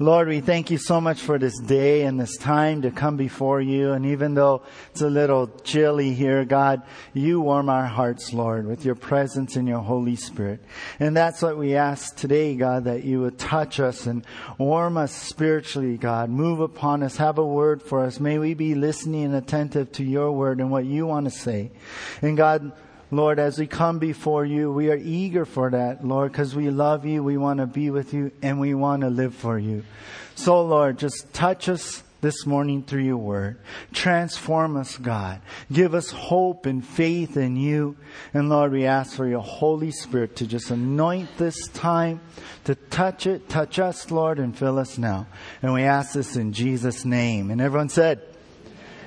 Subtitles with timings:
[0.00, 3.60] Lord, we thank you so much for this day and this time to come before
[3.60, 3.92] you.
[3.92, 6.82] And even though it's a little chilly here, God,
[7.12, 10.58] you warm our hearts, Lord, with your presence and your Holy Spirit.
[10.98, 14.26] And that's what we ask today, God, that you would touch us and
[14.58, 16.28] warm us spiritually, God.
[16.28, 17.18] Move upon us.
[17.18, 18.18] Have a word for us.
[18.18, 21.70] May we be listening and attentive to your word and what you want to say.
[22.20, 22.72] And God,
[23.10, 27.04] Lord, as we come before you, we are eager for that, Lord, because we love
[27.04, 29.84] you, we want to be with you, and we want to live for you.
[30.34, 33.58] So, Lord, just touch us this morning through your word.
[33.92, 35.42] Transform us, God.
[35.70, 37.96] Give us hope and faith in you.
[38.32, 42.20] And Lord, we ask for your Holy Spirit to just anoint this time,
[42.64, 45.26] to touch it, touch us, Lord, and fill us now.
[45.60, 47.50] And we ask this in Jesus' name.
[47.50, 48.22] And everyone said,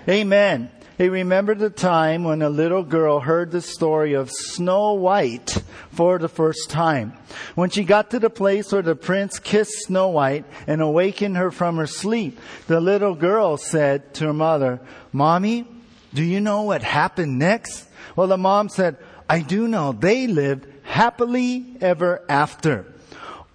[0.07, 0.69] Amen.
[0.97, 5.61] He remembered the time when a little girl heard the story of Snow White
[5.91, 7.13] for the first time.
[7.53, 11.51] When she got to the place where the prince kissed Snow White and awakened her
[11.51, 14.79] from her sleep, the little girl said to her mother,
[15.11, 15.67] Mommy,
[16.15, 17.87] do you know what happened next?
[18.15, 18.97] Well, the mom said,
[19.29, 19.91] I do know.
[19.91, 22.91] They lived happily ever after.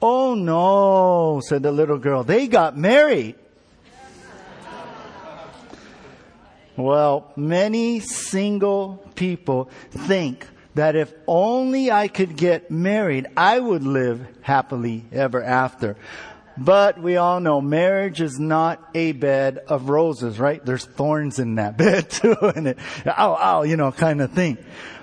[0.01, 2.23] Oh no, said the little girl.
[2.23, 3.35] They got married.
[6.77, 14.27] Well, many single people think that if only I could get married, I would live
[14.41, 15.97] happily ever after.
[16.57, 20.65] But we all know marriage is not a bed of roses, right?
[20.65, 24.59] There's thorns in that bed too, and it, ow, ow, you know, kind of thing.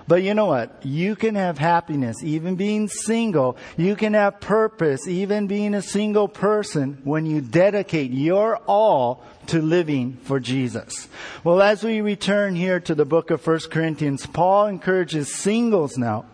[0.09, 0.83] But you know what?
[0.83, 3.57] You can have happiness even being single.
[3.77, 9.61] You can have purpose even being a single person when you dedicate your all to
[9.61, 11.07] living for Jesus.
[11.43, 16.25] Well, as we return here to the book of 1 Corinthians, Paul encourages singles now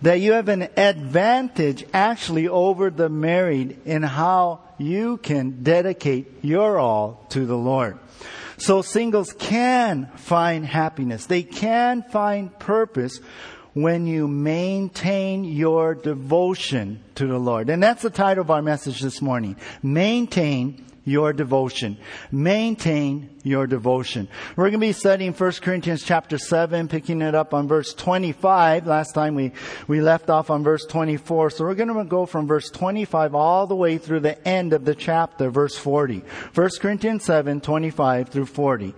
[0.00, 6.78] that you have an advantage actually over the married in how you can dedicate your
[6.78, 7.98] all to the Lord.
[8.60, 11.24] So singles can find happiness.
[11.24, 13.18] They can find purpose
[13.72, 17.70] when you maintain your devotion to the Lord.
[17.70, 19.56] And that's the title of our message this morning.
[19.82, 21.96] Maintain your devotion.
[22.30, 24.28] Maintain your devotion.
[24.56, 28.86] We're going to be studying 1 Corinthians chapter 7, picking it up on verse 25.
[28.86, 29.52] Last time we,
[29.88, 31.50] we left off on verse 24.
[31.50, 34.84] So we're going to go from verse 25 all the way through the end of
[34.84, 36.22] the chapter, verse 40.
[36.54, 38.94] 1 Corinthians 7, 25 through 40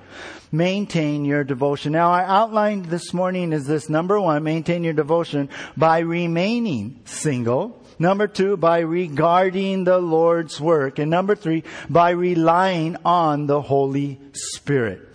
[0.54, 1.92] maintain your devotion.
[1.92, 5.48] Now, our outline this morning is this number one, maintain your devotion
[5.78, 7.81] by remaining single.
[7.98, 10.98] Number two, by regarding the Lord's work.
[10.98, 15.08] And number three, by relying on the Holy Spirit.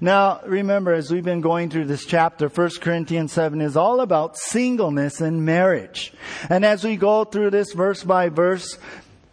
[0.00, 4.36] Now, remember, as we've been going through this chapter, 1 Corinthians 7 is all about
[4.36, 6.12] singleness and marriage.
[6.50, 8.78] And as we go through this verse by verse,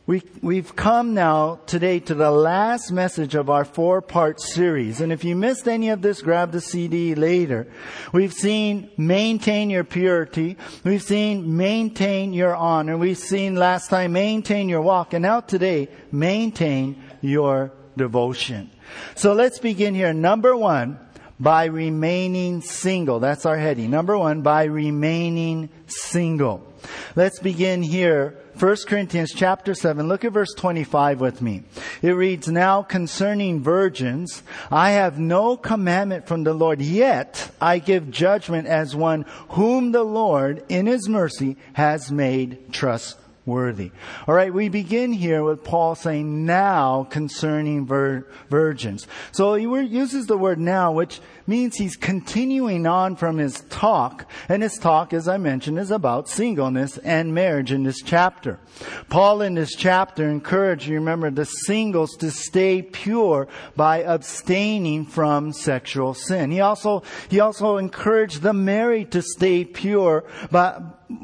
[0.08, 5.00] we, we've come now today to the last message of our four part series.
[5.00, 7.68] And if you missed any of this, grab the CD later.
[8.12, 10.58] We've seen maintain your purity.
[10.84, 12.98] We've seen maintain your honor.
[12.98, 15.14] We've seen last time maintain your walk.
[15.14, 18.72] And now today, maintain your devotion.
[19.16, 20.14] So let's begin here.
[20.14, 20.98] Number one,
[21.40, 23.20] by remaining single.
[23.20, 23.92] That's our heading.
[23.92, 26.68] Number one, by remaining single.
[27.16, 31.64] Let's begin here 1 Corinthians chapter 7, look at verse 25 with me.
[32.04, 38.12] It reads, Now concerning virgins, I have no commandment from the Lord, yet I give
[38.12, 43.21] judgment as one whom the Lord in his mercy has made trustworthy.
[44.28, 49.08] All right, we begin here with Paul saying now concerning vir- virgins.
[49.32, 54.30] So he uses the word now, which means he's continuing on from his talk.
[54.48, 58.60] And his talk, as I mentioned, is about singleness and marriage in this chapter.
[59.10, 65.52] Paul in this chapter encouraged, you remember, the singles to stay pure by abstaining from
[65.52, 66.52] sexual sin.
[66.52, 70.80] He also, he also encouraged the married to stay pure by,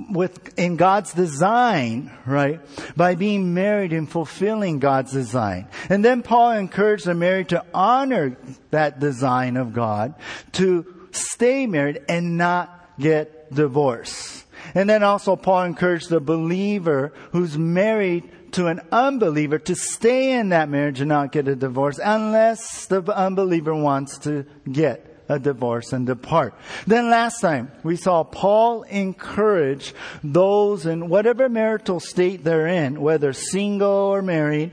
[0.09, 2.59] with, in God's design, right?
[2.95, 5.67] By being married and fulfilling God's design.
[5.89, 8.37] And then Paul encouraged the married to honor
[8.71, 10.15] that design of God
[10.53, 14.45] to stay married and not get divorced.
[14.73, 20.49] And then also Paul encouraged the believer who's married to an unbeliever to stay in
[20.49, 25.93] that marriage and not get a divorce unless the unbeliever wants to get a divorce
[25.93, 26.53] and depart.
[26.85, 29.93] Then last time we saw Paul encourage
[30.23, 34.71] those in whatever marital state they're in, whether single or married,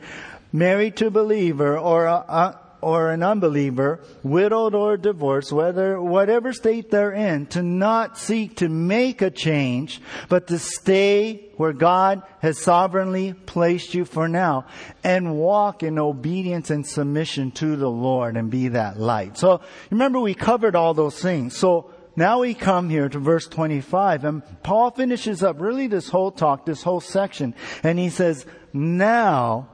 [0.52, 6.90] married to a believer or a, or an unbeliever, widowed or divorced, whether, whatever state
[6.90, 12.58] they're in, to not seek to make a change, but to stay where God has
[12.58, 14.66] sovereignly placed you for now
[15.02, 19.38] and walk in obedience and submission to the Lord and be that light.
[19.38, 21.56] So remember we covered all those things.
[21.56, 26.30] So now we come here to verse 25 and Paul finishes up really this whole
[26.30, 28.44] talk, this whole section, and he says,
[28.74, 29.70] now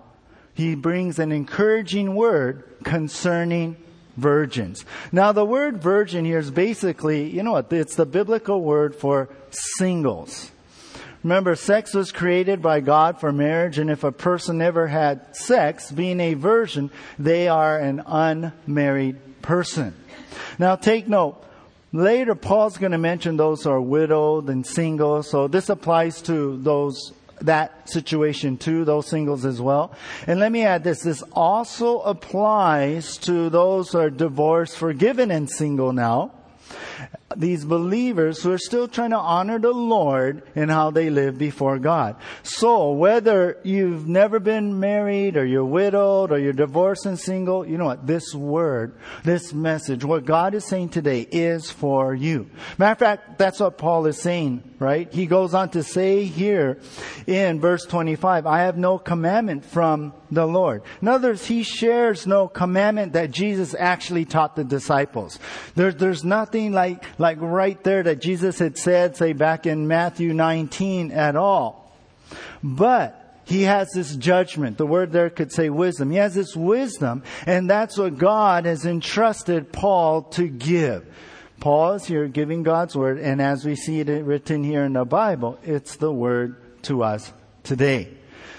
[0.60, 3.76] he brings an encouraging word concerning
[4.18, 4.84] virgins.
[5.10, 9.30] Now the word virgin here is basically, you know what, it's the biblical word for
[9.50, 10.50] singles.
[11.24, 15.90] Remember, sex was created by God for marriage, and if a person never had sex,
[15.90, 19.94] being a virgin, they are an unmarried person.
[20.58, 21.42] Now take note,
[21.92, 26.56] Later, Paul's going to mention those who are widowed and single, so this applies to
[26.58, 29.92] those that situation to those singles as well.
[30.26, 35.48] And let me add this, this also applies to those who are divorced, forgiven, and
[35.50, 36.32] single now
[37.36, 41.78] these believers who are still trying to honor the Lord in how they live before
[41.78, 42.16] God.
[42.42, 47.78] So whether you've never been married or you're widowed or you're divorced and single, you
[47.78, 48.06] know what?
[48.06, 52.50] This word, this message, what God is saying today is for you.
[52.78, 55.12] Matter of fact, that's what Paul is saying, right?
[55.12, 56.78] He goes on to say here
[57.28, 60.82] in verse 25, I have no commandment from the Lord.
[61.02, 65.38] In other words, he shares no commandment that Jesus actually taught the disciples.
[65.74, 70.32] There, there's nothing like, like right there that Jesus had said, say back in Matthew
[70.32, 71.94] 19 at all.
[72.62, 74.78] But he has this judgment.
[74.78, 76.10] The word there could say wisdom.
[76.10, 81.06] He has this wisdom, and that's what God has entrusted Paul to give.
[81.60, 85.04] Paul is here giving God's word, and as we see it written here in the
[85.04, 87.30] Bible, it's the word to us
[87.64, 88.08] today.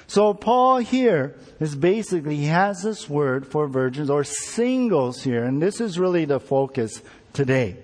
[0.05, 5.59] So Paul here is basically, he has this word for virgins or singles here, and
[5.59, 7.01] this is really the focus
[7.33, 7.77] today.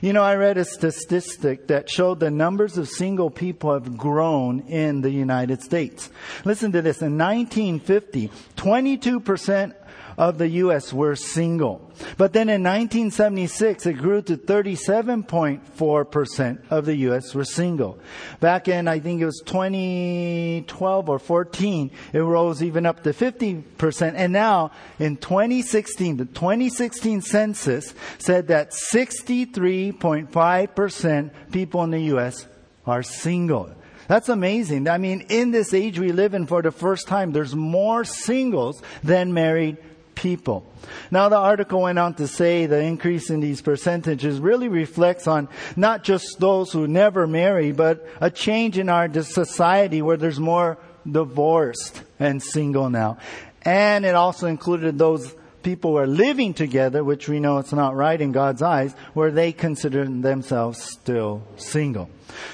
[0.00, 4.60] You know, I read a statistic that showed the numbers of single people have grown
[4.60, 6.10] in the United States.
[6.44, 7.02] Listen to this.
[7.02, 9.74] In 1950, 22%
[10.20, 10.92] of the U.S.
[10.92, 11.90] were single.
[12.18, 17.34] But then in 1976, it grew to 37.4% of the U.S.
[17.34, 17.98] were single.
[18.38, 24.12] Back in, I think it was 2012 or 14, it rose even up to 50%.
[24.14, 32.46] And now in 2016, the 2016 census said that 63.5% people in the U.S.
[32.86, 33.70] are single.
[34.06, 34.86] That's amazing.
[34.88, 38.82] I mean, in this age we live in for the first time, there's more singles
[39.02, 39.78] than married
[40.20, 40.66] people.
[41.10, 45.48] Now the article went on to say the increase in these percentages really reflects on
[45.76, 50.76] not just those who never marry, but a change in our society where there's more
[51.10, 53.16] divorced and single now.
[53.62, 57.96] And it also included those people who are living together, which we know it's not
[57.96, 62.10] right in God's eyes, where they consider themselves still single.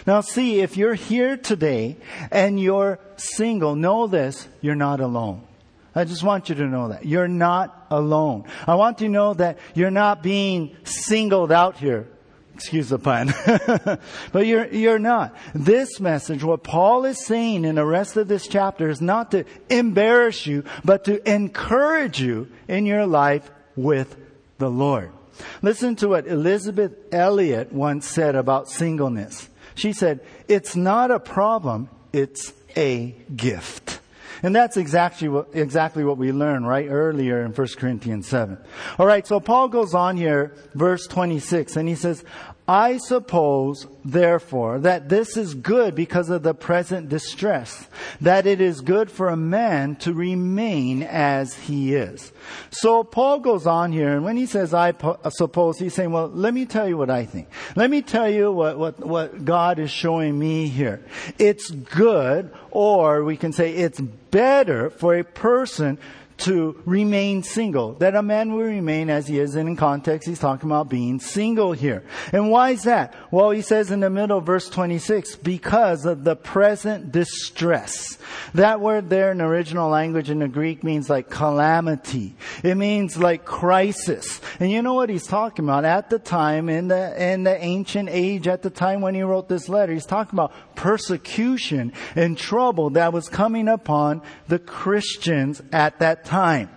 [0.06, 1.96] Now see, if you're here today
[2.30, 5.45] and you're single, know this, you're not alone.
[5.96, 7.06] I just want you to know that.
[7.06, 8.44] You're not alone.
[8.66, 12.06] I want you to know that you're not being singled out here.
[12.54, 13.34] Excuse the pun.
[14.32, 15.34] but you're, you're not.
[15.54, 19.44] This message, what Paul is saying in the rest of this chapter is not to
[19.70, 24.16] embarrass you, but to encourage you in your life with
[24.58, 25.12] the Lord.
[25.62, 29.48] Listen to what Elisabeth Elliot once said about singleness.
[29.74, 34.00] She said, it's not a problem, it's a gift.
[34.42, 38.58] And that's exactly what, exactly what we learned right earlier in 1 Corinthians 7.
[38.98, 42.24] Alright, so Paul goes on here, verse 26, and he says,
[42.68, 47.86] I suppose, therefore, that this is good because of the present distress,
[48.20, 52.32] that it is good for a man to remain as he is.
[52.70, 56.26] So Paul goes on here, and when he says, I uh, suppose, he's saying, well,
[56.26, 57.48] let me tell you what I think.
[57.76, 61.04] Let me tell you what, what, what God is showing me here.
[61.38, 65.98] It's good, or we can say it's better for a person
[66.38, 67.94] to remain single.
[67.94, 69.54] That a man will remain as he is.
[69.54, 72.04] And in context, he's talking about being single here.
[72.32, 73.14] And why is that?
[73.30, 78.18] Well, he says in the middle of verse 26, because of the present distress.
[78.54, 82.36] That word there in the original language in the Greek means like calamity.
[82.62, 84.40] It means like crisis.
[84.60, 85.84] And you know what he's talking about?
[85.84, 89.48] At the time, in the, in the ancient age, at the time when he wrote
[89.48, 95.98] this letter, he's talking about persecution and trouble that was coming upon the Christians at
[96.00, 96.68] that time.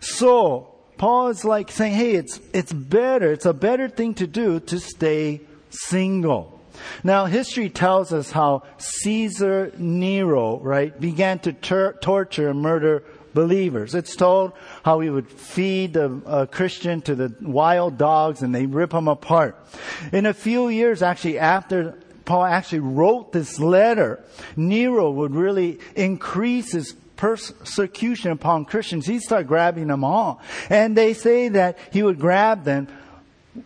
[0.00, 4.60] So, Paul is like saying, hey, it's, it's better, it's a better thing to do
[4.60, 5.40] to stay
[5.70, 6.60] single.
[7.02, 13.94] Now, history tells us how Caesar Nero, right, began to ter- torture and murder believers.
[13.94, 14.52] It's told
[14.82, 19.08] how he would feed the uh, Christian to the wild dogs and they rip him
[19.08, 19.56] apart.
[20.12, 24.22] In a few years, actually, after Paul actually wrote this letter,
[24.56, 29.06] Nero would really increase his persecution upon Christians.
[29.06, 30.40] He'd start grabbing them all.
[30.70, 32.88] And they say that he would grab them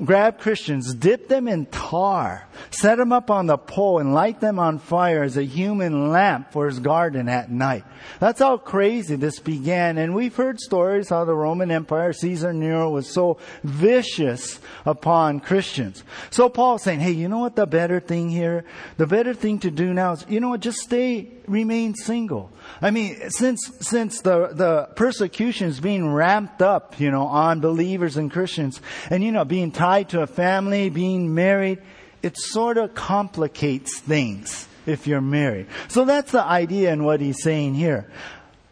[0.05, 4.59] grab Christians, dip them in tar, set them up on the pole and light them
[4.59, 7.85] on fire as a human lamp for his garden at night.
[8.21, 9.99] That's how crazy this began.
[9.99, 16.03] And we've heard stories how the Roman Empire, Caesar Nero was so vicious upon Christians.
[16.31, 18.65] So Paul's saying, hey, you know what the better thing here?
[18.97, 22.51] The better thing to do now is, you know what, just stay, remain single.
[22.81, 28.17] I mean, since, since the, the persecution is being ramped up, you know, on believers
[28.17, 28.81] and Christians,
[29.11, 31.83] and, you know, being tied to a family, being married,
[32.23, 35.67] it sort of complicates things if you're married.
[35.89, 38.09] So that's the idea in what he's saying here.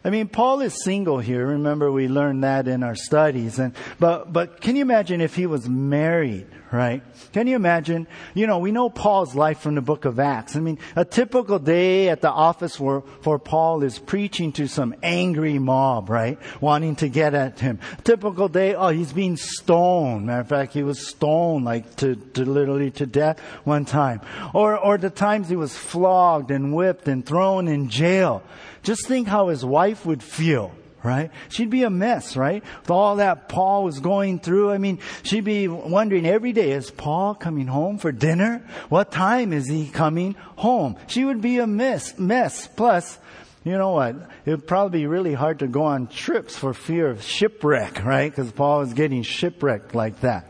[0.03, 1.45] I mean, Paul is single here.
[1.45, 3.59] Remember, we learned that in our studies.
[3.59, 7.03] And, but, but can you imagine if he was married, right?
[7.33, 8.07] Can you imagine?
[8.33, 10.55] You know, we know Paul's life from the book of Acts.
[10.55, 14.95] I mean, a typical day at the office for, for Paul is preaching to some
[15.03, 16.39] angry mob, right?
[16.59, 17.79] Wanting to get at him.
[18.03, 20.25] Typical day, oh, he's being stoned.
[20.25, 24.21] Matter of fact, he was stoned like to, to literally to death one time.
[24.55, 28.41] Or, or the times he was flogged and whipped and thrown in jail.
[28.83, 30.71] Just think how his wife would feel,
[31.03, 31.31] right?
[31.49, 32.63] She'd be a mess, right?
[32.81, 34.71] With all that Paul was going through.
[34.71, 38.67] I mean, she'd be wondering every day, is Paul coming home for dinner?
[38.89, 40.97] What time is he coming home?
[41.07, 42.67] She would be a mess, mess.
[42.67, 43.19] Plus,
[43.63, 44.15] you know what?
[44.45, 48.31] It would probably be really hard to go on trips for fear of shipwreck, right?
[48.31, 50.47] Because Paul was getting shipwrecked like that.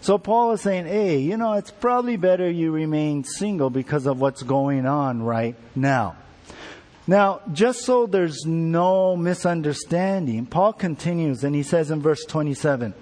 [0.00, 4.20] So Paul is saying, hey, you know, it's probably better you remain single because of
[4.20, 6.16] what's going on right now.
[7.08, 12.92] Now, just so there's no misunderstanding, Paul continues and he says in verse 27,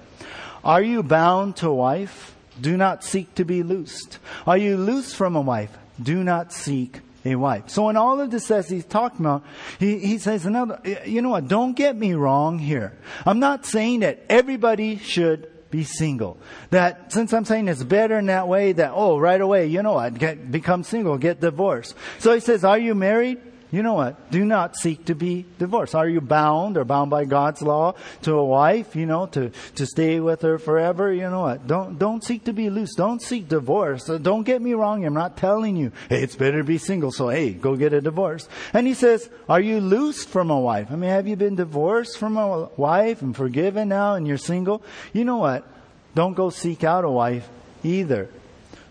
[0.62, 2.36] Are you bound to a wife?
[2.60, 4.20] Do not seek to be loosed.
[4.46, 5.76] Are you loose from a wife?
[6.00, 7.68] Do not seek a wife.
[7.68, 9.42] So in all of this as he's talking about,
[9.80, 12.96] he, he says another, you know what, don't get me wrong here.
[13.26, 16.38] I'm not saying that everybody should be single.
[16.70, 19.94] That since I'm saying it's better in that way, that, oh, right away, you know
[19.94, 21.96] what, get, become single, get divorced.
[22.20, 23.40] So he says, are you married?
[23.72, 24.30] You know what?
[24.30, 25.94] Do not seek to be divorced.
[25.94, 29.86] Are you bound or bound by God's law to a wife, you know, to, to
[29.86, 31.12] stay with her forever?
[31.12, 31.66] You know what?
[31.66, 32.94] Don't, don't seek to be loose.
[32.94, 34.04] Don't seek divorce.
[34.04, 35.04] Don't get me wrong.
[35.04, 37.10] I'm not telling you, hey, it's better to be single.
[37.10, 38.48] So, hey, go get a divorce.
[38.72, 40.92] And he says, are you loose from a wife?
[40.92, 44.82] I mean, have you been divorced from a wife and forgiven now and you're single?
[45.12, 45.66] You know what?
[46.14, 47.48] Don't go seek out a wife
[47.82, 48.30] either.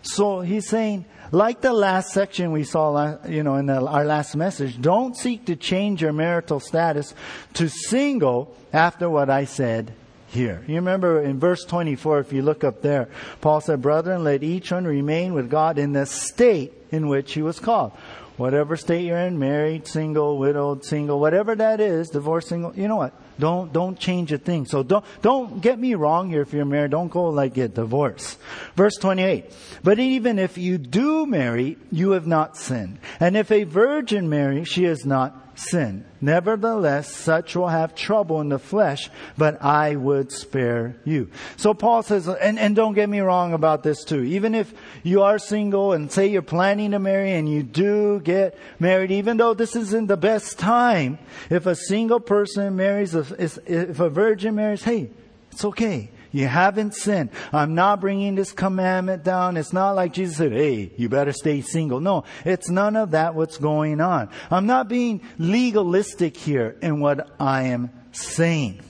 [0.02, 4.36] So he's saying, like the last section we saw, you know, in the, our last
[4.36, 7.14] message, don't seek to change your marital status
[7.54, 9.92] to single after what I said
[10.28, 10.62] here.
[10.66, 13.08] You remember in verse 24, if you look up there,
[13.40, 17.42] Paul said, Brethren, let each one remain with God in the state in which he
[17.42, 17.92] was called.
[18.36, 22.96] Whatever state you're in, married, single, widowed, single, whatever that is, divorced, single, you know
[22.96, 23.14] what?
[23.38, 24.66] Don't, don't change a thing.
[24.66, 26.92] So don't, don't get me wrong here if you're married.
[26.92, 28.38] Don't go like get divorced.
[28.74, 29.52] Verse 28.
[29.82, 32.98] But even if you do marry, you have not sinned.
[33.20, 36.04] And if a virgin marry, she has not sin.
[36.20, 41.30] Nevertheless, such will have trouble in the flesh, but I would spare you.
[41.56, 44.22] So Paul says, and, and don't get me wrong about this too.
[44.22, 44.72] Even if
[45.02, 49.36] you are single and say you're planning to marry and you do get married, even
[49.36, 51.18] though this isn't the best time,
[51.50, 53.58] if a single person marries, if
[54.00, 55.10] a virgin marries, hey,
[55.50, 56.10] it's okay.
[56.36, 57.30] You haven't sinned.
[57.50, 59.56] I'm not bringing this commandment down.
[59.56, 61.98] It's not like Jesus said, hey, you better stay single.
[61.98, 64.28] No, it's none of that what's going on.
[64.50, 68.82] I'm not being legalistic here in what I am saying.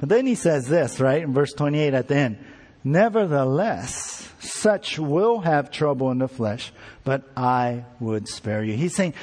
[0.00, 2.44] But then he says this, right, in verse 28 at the end.
[2.84, 8.76] Nevertheless, such will have trouble in the flesh, but I would spare you.
[8.76, 9.14] He's saying,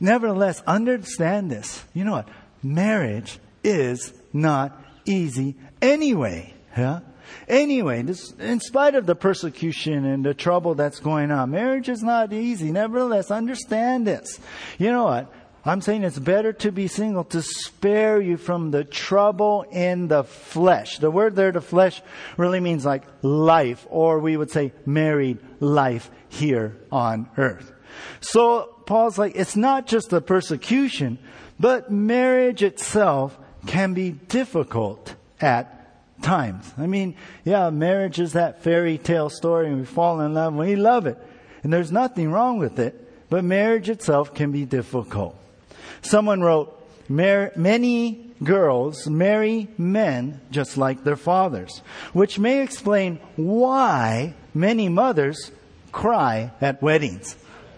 [0.00, 1.84] nevertheless, understand this.
[1.94, 2.28] You know what?
[2.64, 6.52] Marriage is not easy anyway.
[6.76, 7.00] Yeah?
[7.48, 8.04] Anyway,
[8.38, 12.70] in spite of the persecution and the trouble that's going on, marriage is not easy.
[12.70, 14.38] Nevertheless, understand this.
[14.78, 15.32] You know what?
[15.64, 20.22] I'm saying it's better to be single to spare you from the trouble in the
[20.22, 20.98] flesh.
[20.98, 22.02] The word there, the flesh,
[22.36, 27.72] really means like life, or we would say married life here on earth.
[28.20, 31.18] So Paul's like, it's not just the persecution,
[31.58, 35.75] but marriage itself can be difficult at
[36.22, 36.72] times.
[36.78, 40.58] I mean, yeah, marriage is that fairy tale story and we fall in love and
[40.58, 41.18] we love it.
[41.62, 45.36] And there's nothing wrong with it, but marriage itself can be difficult.
[46.02, 46.72] Someone wrote,
[47.08, 51.80] many girls marry men just like their fathers,
[52.12, 55.50] which may explain why many mothers
[55.90, 57.36] cry at weddings.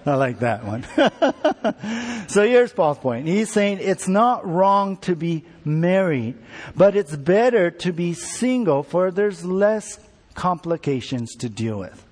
[0.08, 0.84] I like that one.
[2.28, 3.26] so here's Paul's point.
[3.26, 6.36] He's saying it's not wrong to be married,
[6.76, 9.98] but it's better to be single for there's less
[10.34, 12.04] complications to deal with.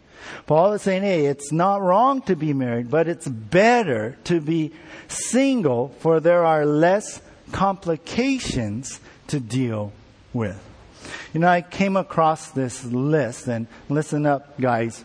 [0.47, 4.73] Paul is saying, hey, it's not wrong to be married, but it's better to be
[5.09, 7.21] single for there are less
[7.53, 9.93] complications to deal
[10.33, 10.63] with.
[11.33, 15.05] You know, I came across this list, and listen up, guys.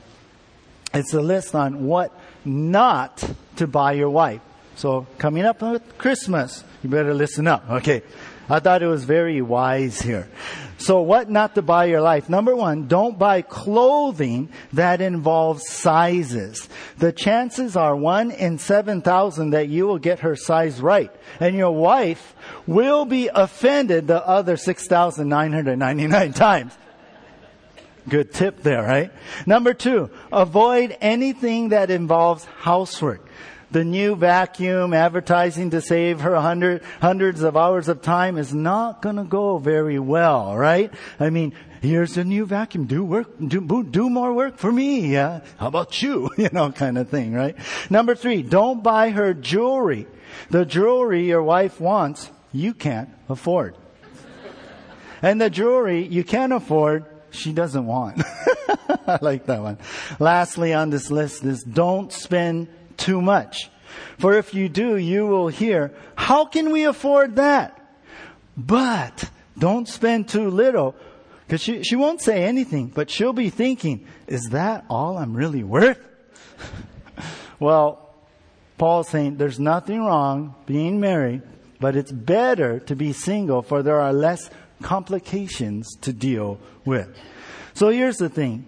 [0.94, 2.12] It's a list on what
[2.46, 3.24] not
[3.58, 4.42] to buy your wife.
[4.76, 7.70] So, coming up with Christmas, you better listen up.
[7.70, 8.04] Okay.
[8.50, 10.28] I thought it was very wise here.
[10.78, 12.28] So what not to buy your life?
[12.28, 16.68] Number one, don't buy clothing that involves sizes.
[16.98, 21.12] The chances are one in 7,000 that you will get her size right.
[21.40, 26.74] And your wife will be offended the other 6,999 times.
[28.10, 29.12] Good tip there, right?
[29.46, 33.28] Number two, avoid anything that involves housework
[33.72, 39.02] the new vacuum advertising to save her hundred, hundreds of hours of time is not
[39.02, 40.94] to go very well, right?
[41.20, 42.86] I mean, here's a new vacuum.
[42.86, 45.12] Do work, do, do more work for me.
[45.14, 45.42] Yeah.
[45.58, 46.30] How about you?
[46.42, 47.56] You know, kind of thing, right?
[47.90, 50.08] Number three, don't buy her jewelry.
[50.50, 53.76] The jewelry your wife wants, you can't afford.
[55.22, 58.22] And the jewelry you can't afford, she doesn't want.
[59.08, 59.78] I like that one.
[60.20, 63.70] Lastly on this list is don't spend too much.
[64.20, 67.78] For if you do, you will hear, how can we afford that?
[68.56, 70.96] But don't spend too little
[71.46, 75.64] because she, she won't say anything, but she'll be thinking, is that all I'm really
[75.64, 76.00] worth?
[77.60, 78.16] well,
[78.78, 81.42] Paul's saying there's nothing wrong being married,
[81.80, 84.50] but it's better to be single for there are less
[84.82, 87.16] complications to deal with.
[87.74, 88.66] So here's the thing.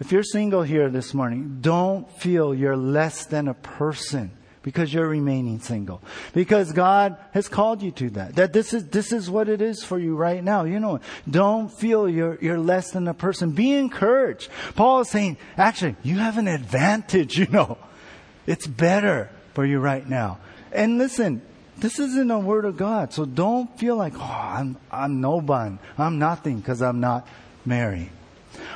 [0.00, 4.30] If you're single here this morning, don't feel you're less than a person
[4.62, 6.02] because you're remaining single.
[6.34, 8.36] Because God has called you to that.
[8.36, 10.64] That this is, this is what it is for you right now.
[10.64, 13.52] You know, don't feel you're, you're less than a person.
[13.52, 14.50] Be encouraged.
[14.76, 17.78] Paul is saying, actually, you have an advantage, you know.
[18.46, 20.38] It's better for you right now.
[20.70, 21.42] And listen,
[21.80, 23.12] this isn't a word of God.
[23.12, 25.78] So don't feel like, oh, I'm, I'm no one.
[25.96, 27.26] I'm nothing because I'm not
[27.64, 28.10] Mary.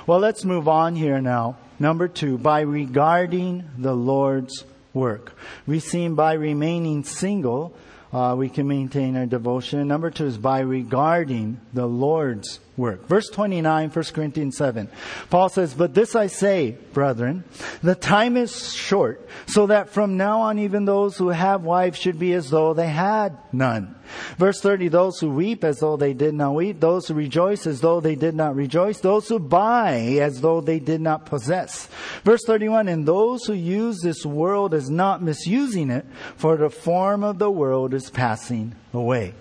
[0.06, 1.56] Well, let's move on here now.
[1.78, 5.36] Number two, by regarding the Lord's work.
[5.66, 7.74] We've seen by remaining single,
[8.12, 9.80] uh, we can maintain our devotion.
[9.80, 13.06] And Number two is by regarding the Lord's work.
[13.06, 14.88] Verse 29, 1 Corinthians 7.
[15.30, 17.44] Paul says, But this I say, brethren,
[17.80, 22.18] the time is short, so that from now on even those who have wives should
[22.18, 23.94] be as though they had none.
[24.36, 27.80] Verse 30, those who weep as though they did not weep, those who rejoice as
[27.80, 31.88] though they did not rejoice, those who buy as though they did not possess.
[32.24, 36.04] Verse 31, and those who use this world as not misusing it,
[36.36, 39.34] for the form of the world is passing away.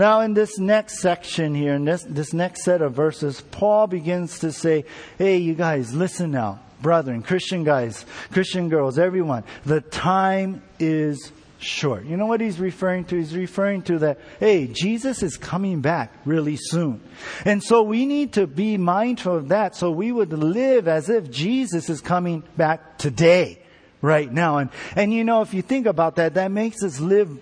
[0.00, 4.38] Now, in this next section here, in this, this next set of verses, Paul begins
[4.38, 4.86] to say,
[5.18, 6.60] hey, you guys, listen now.
[6.80, 12.06] Brethren, Christian guys, Christian girls, everyone, the time is short.
[12.06, 13.16] You know what he's referring to?
[13.16, 17.02] He's referring to that, hey, Jesus is coming back really soon.
[17.44, 21.30] And so we need to be mindful of that so we would live as if
[21.30, 23.60] Jesus is coming back today,
[24.00, 24.56] right now.
[24.56, 27.38] And, and you know, if you think about that, that makes us live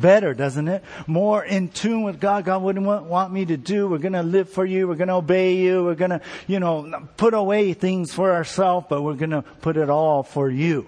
[0.00, 0.84] better, doesn't it?
[1.06, 2.44] More in tune with God.
[2.44, 3.88] God, you want me to do?
[3.88, 4.88] We're going to live for you.
[4.88, 5.84] We're going to obey you.
[5.84, 9.76] We're going to, you know, put away things for ourselves, but we're going to put
[9.76, 10.86] it all for you.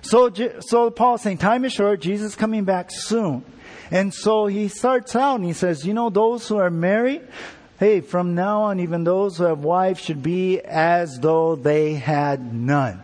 [0.00, 2.00] So, so Paul's saying time is short.
[2.00, 3.44] Jesus coming back soon.
[3.90, 7.22] And so he starts out and he says, you know, those who are married,
[7.78, 12.52] hey, from now on, even those who have wives should be as though they had
[12.54, 13.02] none.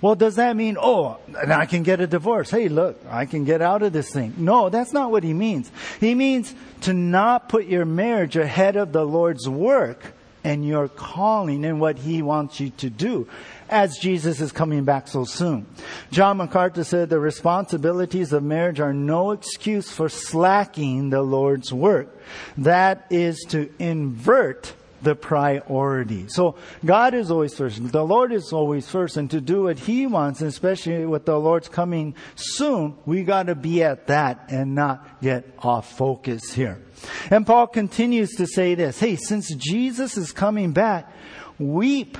[0.00, 2.50] Well, does that mean, oh, and I can get a divorce?
[2.50, 4.34] Hey, look, I can get out of this thing.
[4.36, 5.70] No, that's not what he means.
[6.00, 10.12] He means to not put your marriage ahead of the Lord's work
[10.44, 13.28] and your calling and what he wants you to do
[13.68, 15.66] as Jesus is coming back so soon.
[16.12, 22.16] John MacArthur said the responsibilities of marriage are no excuse for slacking the Lord's work.
[22.58, 26.26] That is to invert the priority.
[26.28, 27.92] So God is always first.
[27.92, 29.16] The Lord is always first.
[29.16, 33.82] And to do what He wants, especially with the Lord's coming soon, we gotta be
[33.82, 36.82] at that and not get off focus here.
[37.30, 41.12] And Paul continues to say this, hey, since Jesus is coming back,
[41.58, 42.18] weep,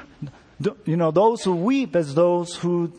[0.85, 2.93] you know, those who weep as those who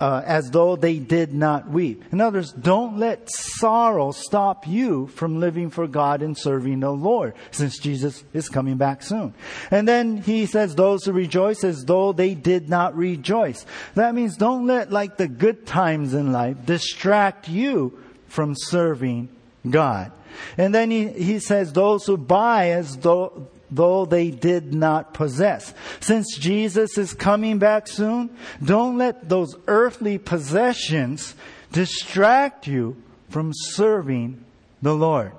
[0.00, 2.04] uh, as though they did not weep.
[2.12, 6.90] In other words, don't let sorrow stop you from living for God and serving the
[6.90, 9.34] Lord, since Jesus is coming back soon.
[9.70, 13.66] And then he says, those who rejoice as though they did not rejoice.
[13.94, 19.28] That means don't let like the good times in life distract you from serving
[19.68, 20.12] God.
[20.56, 25.74] And then he, he says, those who buy as though though they did not possess.
[26.00, 28.30] Since Jesus is coming back soon,
[28.64, 31.34] don't let those earthly possessions
[31.72, 32.96] distract you
[33.28, 34.44] from serving
[34.80, 35.32] the Lord.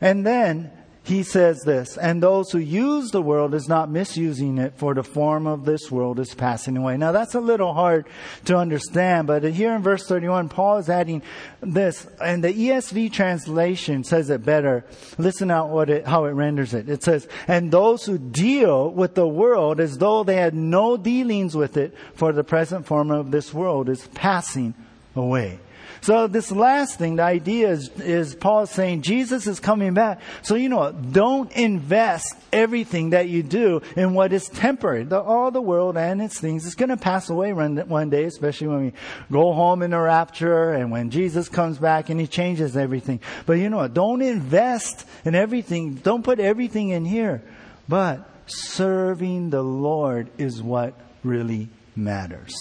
[0.00, 0.70] And then
[1.08, 5.02] he says this, and those who use the world is not misusing it, for the
[5.02, 6.98] form of this world is passing away.
[6.98, 8.06] Now that's a little hard
[8.44, 11.22] to understand, but here in verse 31, Paul is adding
[11.62, 14.84] this, and the ESV translation says it better.
[15.16, 16.90] Listen out what it, how it renders it.
[16.90, 21.56] It says, and those who deal with the world as though they had no dealings
[21.56, 24.74] with it, for the present form of this world is passing
[25.16, 25.58] away.
[26.00, 30.20] So this last thing, the idea is, is Paul saying Jesus is coming back.
[30.42, 35.04] So you know, don't invest everything that you do in what is temporary.
[35.04, 38.24] The, all the world and its things is going to pass away one, one day,
[38.24, 38.92] especially when we
[39.30, 43.20] go home in the rapture and when Jesus comes back and he changes everything.
[43.46, 43.94] But you know, what?
[43.94, 45.94] don't invest in everything.
[45.94, 47.42] Don't put everything in here.
[47.88, 52.54] But serving the Lord is what really matters.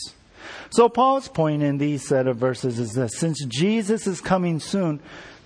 [0.69, 3.17] So Paul's point in these set of verses is this.
[3.17, 4.99] Since Jesus is coming soon,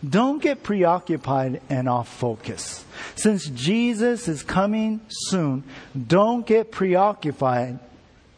[0.08, 2.84] don't get preoccupied and off focus.
[3.16, 5.64] Since Jesus is coming soon,
[6.08, 7.80] don't get preoccupied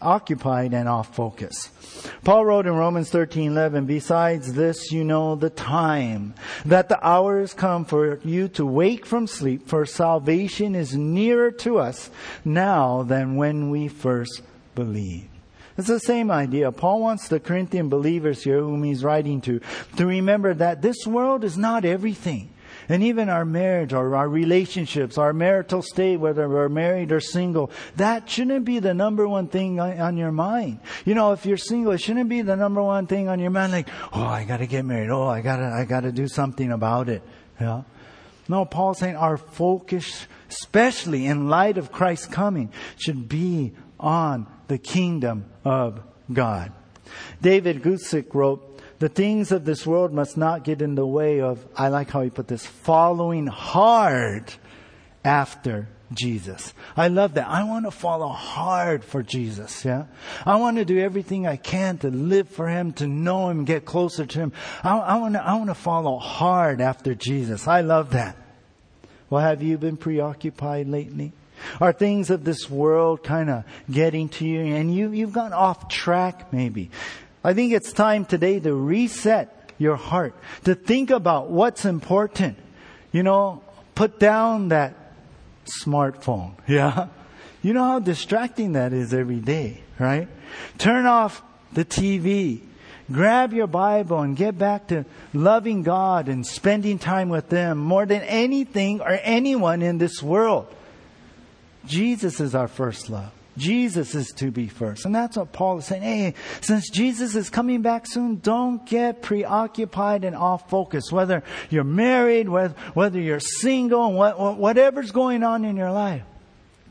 [0.04, 1.70] occupied and off focus.
[2.24, 6.34] Paul wrote in Romans 13:11, "Besides this you know the time
[6.66, 11.52] that the hour has come for you to wake from sleep, for salvation is nearer
[11.52, 12.10] to us
[12.44, 14.42] now than when we first
[14.76, 15.33] believed."
[15.78, 16.72] It's the same idea.
[16.72, 19.60] Paul wants the Corinthian believers here, whom he's writing to,
[19.98, 22.50] to remember that this world is not everything.
[22.90, 27.72] And even our marriage or our relationships, our marital state, whether we're married or single,
[27.96, 30.80] that shouldn't be the number one thing on your mind.
[31.06, 33.72] You know, if you're single, it shouldn't be the number one thing on your mind,
[33.72, 35.10] like, oh, I gotta get married.
[35.10, 37.22] Oh, I gotta, I gotta do something about it.
[37.60, 37.84] Yeah.
[38.50, 44.78] No, Paul's saying our focus, especially in light of Christ's coming, should be on the
[44.78, 46.72] kingdom of God.
[47.42, 51.66] David Guzik wrote, the things of this world must not get in the way of,
[51.76, 54.54] I like how he put this, following hard
[55.26, 56.74] after Jesus.
[56.96, 57.48] I love that.
[57.48, 60.06] I want to follow hard for Jesus, yeah?
[60.46, 63.86] I want to do everything I can to live for Him, to know Him, get
[63.86, 64.54] closer to Him.
[64.84, 67.68] I, I want to, I want to follow hard after Jesus.
[67.68, 68.38] I love that.
[69.30, 71.34] Well, have you been preoccupied lately?
[71.80, 75.88] Are things of this world kind of getting to you and you, you've gone off
[75.88, 76.92] track maybe?
[77.44, 82.58] I think it's time today to reset your heart, to think about what's important.
[83.12, 83.62] You know,
[83.96, 84.96] put down that
[85.84, 86.56] smartphone.
[86.68, 87.08] Yeah.
[87.62, 90.28] You know how distracting that is every day, right?
[90.78, 92.60] Turn off the TV.
[93.10, 98.06] Grab your Bible and get back to loving God and spending time with them more
[98.06, 100.68] than anything or anyone in this world.
[101.86, 103.32] Jesus is our first love.
[103.58, 105.06] Jesus is to be first.
[105.06, 106.02] And that's what Paul is saying.
[106.02, 111.12] Hey, since Jesus is coming back soon, don't get preoccupied and off focus.
[111.12, 116.24] Whether you're married, whether you're single, whatever's going on in your life,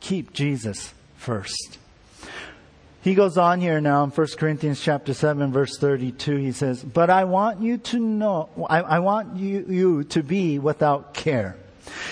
[0.00, 1.78] keep Jesus first.
[3.02, 6.36] He goes on here now in 1 Corinthians chapter 7 verse 32.
[6.36, 10.60] He says, but I want you to know, I, I want you, you to be
[10.60, 11.56] without care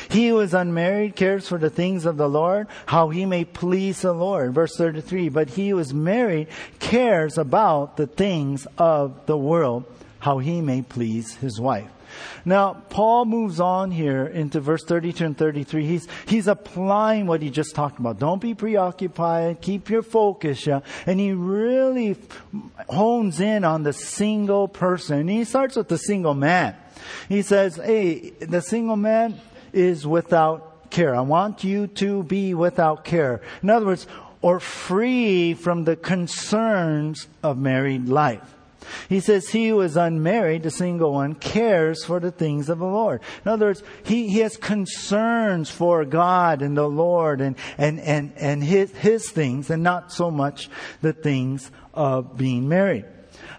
[0.09, 4.03] he who is unmarried cares for the things of the Lord, how he may please
[4.03, 4.55] the Lord.
[4.55, 5.29] Verse 33.
[5.29, 9.85] But he who is married cares about the things of the world,
[10.19, 11.89] how he may please his wife.
[12.45, 15.87] Now, Paul moves on here into verse 32 and 33.
[15.87, 18.19] He's, he's applying what he just talked about.
[18.19, 19.61] Don't be preoccupied.
[19.61, 20.67] Keep your focus.
[20.67, 20.81] Yeah?
[21.07, 22.17] And he really
[22.89, 25.21] hones in on the single person.
[25.21, 26.75] And he starts with the single man.
[27.29, 29.41] He says, hey, the single man,
[29.73, 31.15] is without care.
[31.15, 33.41] I want you to be without care.
[33.63, 34.07] In other words,
[34.43, 38.55] or free from the concerns of married life.
[39.09, 42.87] He says, He who is unmarried, the single one, cares for the things of the
[42.87, 43.21] Lord.
[43.45, 48.33] In other words, he, he has concerns for God and the Lord and, and, and,
[48.37, 50.71] and his, his things and not so much
[51.03, 53.05] the things of being married.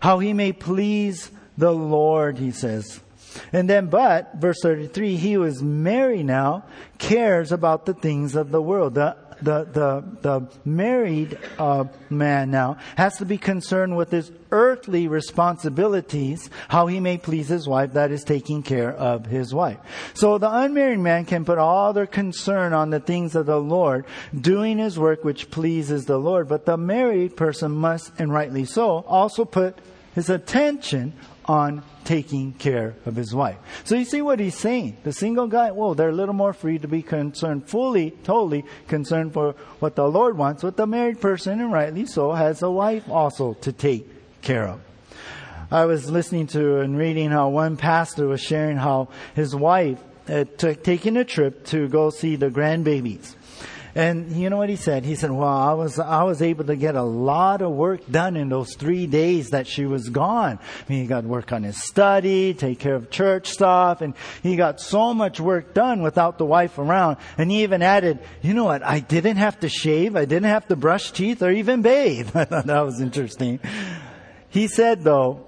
[0.01, 2.99] How he may please the Lord, he says.
[3.53, 6.65] And then, but, verse 33, he who is married now
[6.97, 8.95] cares about the things of the world.
[8.95, 15.07] The, the, the, the married uh, man now has to be concerned with his earthly
[15.07, 19.79] responsibilities, how he may please his wife, that is taking care of his wife.
[20.13, 24.05] So the unmarried man can put all their concern on the things of the Lord,
[24.39, 26.47] doing his work which pleases the Lord.
[26.47, 29.77] But the married person must, and rightly so, also put
[30.15, 31.13] his attention
[31.45, 33.57] on taking care of his wife.
[33.83, 34.97] So you see what he's saying.
[35.03, 39.33] The single guy, well, they're a little more free to be concerned, fully, totally concerned
[39.33, 40.61] for what the Lord wants.
[40.61, 44.07] But the married person, and rightly so, has a wife also to take
[44.41, 44.81] care of.
[45.71, 50.45] I was listening to and reading how one pastor was sharing how his wife uh,
[50.59, 53.35] had taken a trip to go see the grandbabies.
[53.93, 55.03] And you know what he said?
[55.03, 58.37] He said, well, I was, I was able to get a lot of work done
[58.37, 60.59] in those three days that she was gone.
[60.59, 64.55] I mean, he got work on his study, take care of church stuff, and he
[64.55, 67.17] got so much work done without the wife around.
[67.37, 68.83] And he even added, you know what?
[68.83, 72.31] I didn't have to shave, I didn't have to brush teeth or even bathe.
[72.35, 73.59] I thought that was interesting.
[74.49, 75.47] He said though,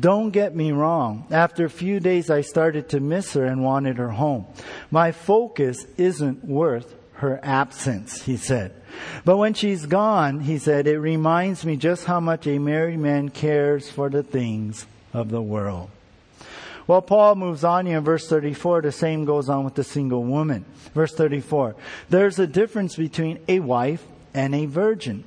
[0.00, 1.26] don't get me wrong.
[1.32, 4.46] After a few days, I started to miss her and wanted her home.
[4.92, 8.74] My focus isn't worth her absence, he said.
[9.24, 13.30] But when she's gone, he said, it reminds me just how much a married man
[13.30, 15.88] cares for the things of the world.
[16.86, 18.82] Well, Paul moves on here in verse 34.
[18.82, 20.64] The same goes on with the single woman.
[20.94, 21.76] Verse 34.
[22.10, 24.04] There's a difference between a wife
[24.34, 25.24] and a virgin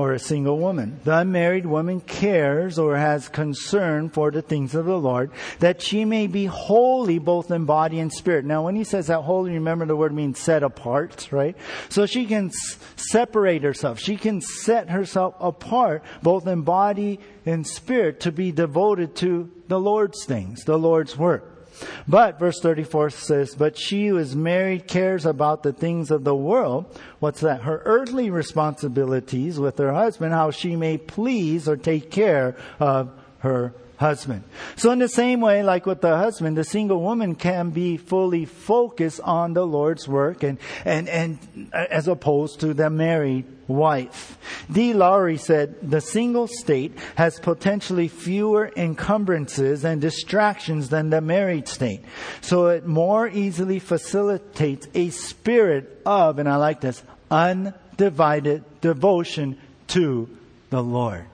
[0.00, 0.98] or a single woman.
[1.04, 6.06] The unmarried woman cares or has concern for the things of the Lord that she
[6.06, 8.46] may be holy both in body and spirit.
[8.46, 11.54] Now, when he says that holy, remember the word means set apart, right?
[11.90, 14.00] So she can s- separate herself.
[14.00, 19.78] She can set herself apart both in body and spirit to be devoted to the
[19.78, 21.59] Lord's things, the Lord's work.
[22.06, 26.34] But verse 34 says, but she who is married cares about the things of the
[26.34, 26.98] world.
[27.18, 27.62] What's that?
[27.62, 33.72] Her earthly responsibilities with her husband, how she may please or take care of her
[34.00, 34.42] husband.
[34.76, 38.46] So in the same way, like with the husband, the single woman can be fully
[38.46, 41.38] focused on the Lord's work and, and, and
[41.72, 44.38] uh, as opposed to the married wife.
[44.70, 44.92] D.
[44.92, 52.04] Lowry said, the single state has potentially fewer encumbrances and distractions than the married state.
[52.40, 60.28] So it more easily facilitates a spirit of, and I like this, undivided devotion to
[60.70, 61.26] the Lord.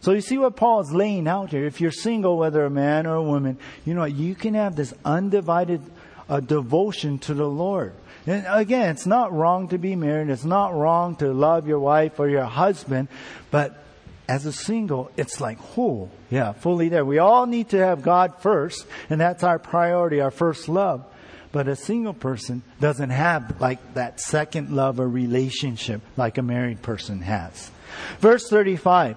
[0.00, 1.66] So you see what Paul is laying out here.
[1.66, 4.76] If you're single, whether a man or a woman, you know, what you can have
[4.76, 5.82] this undivided
[6.28, 7.94] uh, devotion to the Lord.
[8.28, 10.28] And again, it's not wrong to be married.
[10.28, 13.08] It's not wrong to love your wife or your husband.
[13.50, 13.82] But
[14.28, 17.06] as a single, it's like, whoo, yeah, fully there.
[17.06, 21.06] We all need to have God first, and that's our priority, our first love.
[21.52, 26.82] But a single person doesn't have like that second love or relationship like a married
[26.82, 27.70] person has.
[28.20, 29.16] Verse 35.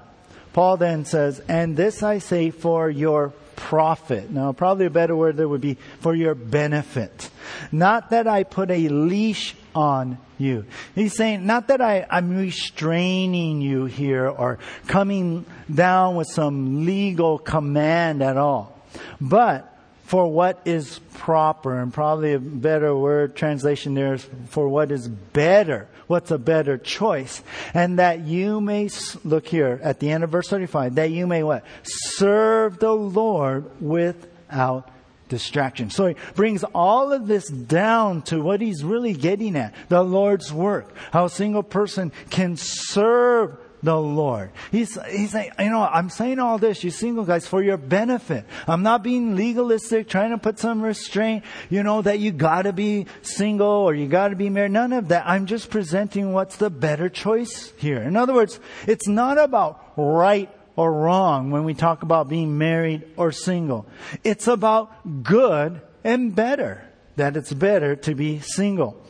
[0.53, 4.31] Paul then says, and this I say for your profit.
[4.31, 7.29] Now, probably a better word there would be for your benefit.
[7.71, 10.65] Not that I put a leash on you.
[10.95, 17.37] He's saying, not that I, I'm restraining you here or coming down with some legal
[17.37, 18.77] command at all,
[19.21, 19.70] but
[20.11, 25.07] for what is proper, and probably a better word translation there is for what is
[25.07, 27.41] better what's a better choice.
[27.73, 28.89] And that you may,
[29.23, 31.63] look here at the end of verse 35, that you may what?
[31.83, 34.91] Serve the Lord without
[35.29, 35.89] distraction.
[35.89, 39.73] So he brings all of this down to what he's really getting at.
[39.87, 40.93] The Lord's work.
[41.13, 44.51] How a single person can serve the Lord.
[44.71, 48.45] He's, he's saying, you know, I'm saying all this, you single guys, for your benefit.
[48.67, 53.07] I'm not being legalistic, trying to put some restraint, you know, that you gotta be
[53.21, 54.71] single or you gotta be married.
[54.71, 55.27] None of that.
[55.27, 58.01] I'm just presenting what's the better choice here.
[58.01, 63.03] In other words, it's not about right or wrong when we talk about being married
[63.17, 63.85] or single.
[64.23, 66.87] It's about good and better.
[67.17, 69.00] That it's better to be single.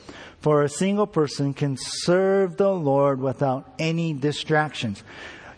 [0.42, 5.04] For a single person can serve the Lord without any distractions.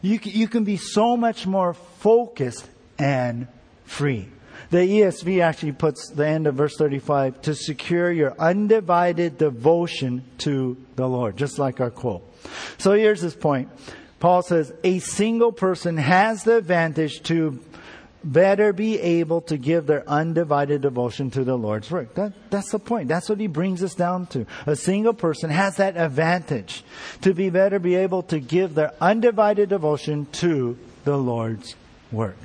[0.01, 2.69] You can, you can be so much more focused
[2.99, 3.47] and
[3.85, 4.27] free.
[4.71, 10.77] The ESV actually puts the end of verse 35 to secure your undivided devotion to
[10.95, 12.23] the Lord, just like our quote.
[12.77, 13.69] So here's this point.
[14.19, 17.59] Paul says, a single person has the advantage to
[18.23, 22.15] better be able to give their undivided devotion to the Lord's work.
[22.15, 23.07] That, that's the point.
[23.07, 24.45] That's what he brings us down to.
[24.65, 26.83] A single person has that advantage
[27.21, 31.75] to be better be able to give their undivided devotion to the Lord's
[32.11, 32.37] work.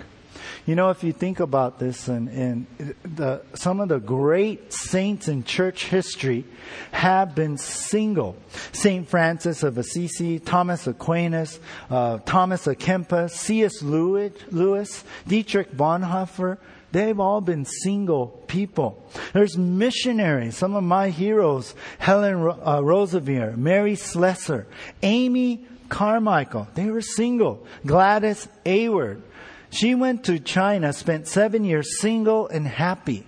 [0.68, 2.66] You know, if you think about this, and, and
[3.02, 6.44] the, some of the great saints in church history
[6.92, 8.36] have been single.
[8.72, 13.80] Saint Francis of Assisi, Thomas Aquinas, uh, Thomas Kempis, C.S.
[13.80, 16.58] Lewis, Lewis, Dietrich Bonhoeffer.
[16.92, 19.10] They've all been single people.
[19.32, 24.66] There's missionaries, some of my heroes, Helen uh, Roseveare, Mary Slessor,
[25.02, 26.68] Amy Carmichael.
[26.74, 27.66] They were single.
[27.86, 29.22] Gladys Aylward.
[29.70, 33.26] She went to China, spent seven years single and happy.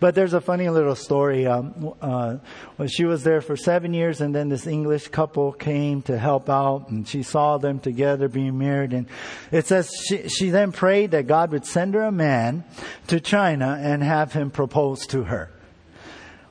[0.00, 1.46] But there's a funny little story.
[1.46, 2.38] Um, uh,
[2.76, 6.48] well, she was there for seven years, and then this English couple came to help
[6.48, 8.92] out, and she saw them together being married.
[8.92, 9.06] And
[9.52, 12.64] it says she, she then prayed that God would send her a man
[13.08, 15.50] to China and have him propose to her.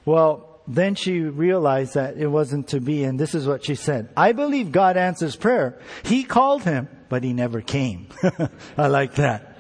[0.05, 4.09] Well, then she realized that it wasn't to be, and this is what she said.
[4.17, 5.79] I believe God answers prayer.
[6.03, 8.07] He called him, but he never came.
[8.77, 9.57] I like that.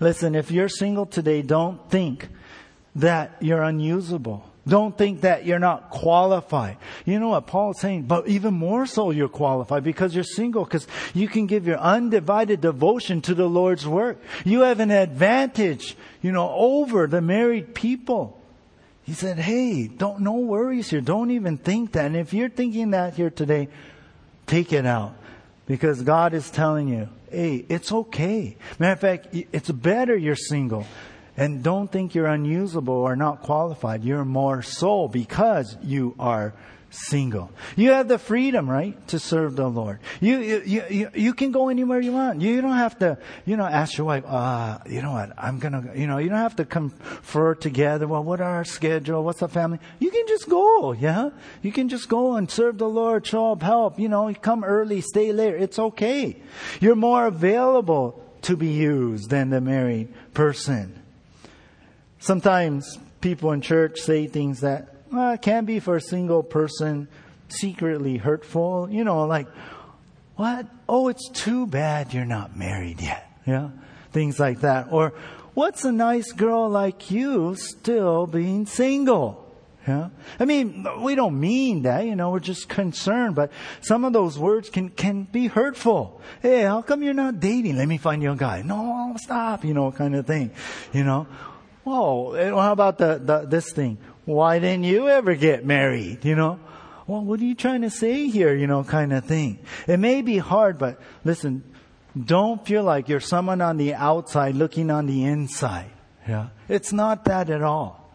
[0.00, 2.28] Listen, if you're single today, don't think
[2.96, 4.48] that you're unusable.
[4.66, 6.76] Don't think that you're not qualified.
[7.04, 8.02] You know what Paul's saying?
[8.02, 12.60] But even more so, you're qualified because you're single, because you can give your undivided
[12.60, 14.22] devotion to the Lord's work.
[14.44, 18.41] You have an advantage, you know, over the married people.
[19.04, 21.00] He said, Hey, don't, no worries here.
[21.00, 22.06] Don't even think that.
[22.06, 23.68] And if you're thinking that here today,
[24.46, 25.14] take it out.
[25.66, 28.56] Because God is telling you, hey, it's okay.
[28.78, 30.86] Matter of fact, it's better you're single.
[31.36, 34.04] And don't think you're unusable or not qualified.
[34.04, 36.52] You're more so because you are
[36.92, 37.50] single.
[37.74, 39.98] You have the freedom, right, to serve the Lord.
[40.20, 42.40] You, you, you, you can go anywhere you want.
[42.40, 45.90] You don't have to, you know, ask your wife, uh, you know what, I'm gonna,
[45.94, 48.06] you know, you don't have to confer together.
[48.06, 49.24] Well, what are our schedule?
[49.24, 49.78] What's the family?
[49.98, 51.30] You can just go, yeah?
[51.62, 55.00] You can just go and serve the Lord, show up, help, you know, come early,
[55.00, 55.56] stay later.
[55.56, 56.42] It's okay.
[56.80, 61.00] You're more available to be used than the married person.
[62.18, 67.08] Sometimes people in church say things that it can be for a single person
[67.48, 68.88] secretly hurtful.
[68.90, 69.48] You know, like,
[70.36, 70.66] what?
[70.88, 73.30] Oh, it's too bad you're not married yet.
[73.46, 73.70] Yeah?
[74.12, 74.88] Things like that.
[74.90, 75.14] Or,
[75.54, 79.38] what's a nice girl like you still being single?
[79.86, 80.10] Yeah.
[80.38, 84.38] I mean, we don't mean that, you know, we're just concerned, but some of those
[84.38, 86.20] words can, can be hurtful.
[86.40, 87.76] Hey, how come you're not dating?
[87.76, 88.62] Let me find you a guy.
[88.62, 90.52] No, stop, you know, kind of thing,
[90.92, 91.26] you know.
[91.82, 93.98] Whoa, how about the, the, this thing?
[94.24, 96.24] Why didn't you ever get married?
[96.24, 96.60] You know?
[97.06, 98.54] Well, what are you trying to say here?
[98.54, 99.58] You know, kind of thing.
[99.86, 101.64] It may be hard, but listen,
[102.18, 105.90] don't feel like you're someone on the outside looking on the inside.
[106.28, 106.48] Yeah.
[106.68, 108.14] It's not that at all.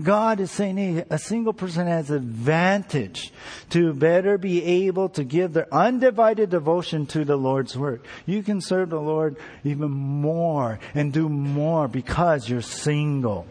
[0.00, 3.32] God is saying, hey, a single person has advantage
[3.70, 8.04] to better be able to give their undivided devotion to the Lord's work.
[8.24, 13.46] You can serve the Lord even more and do more because you're single.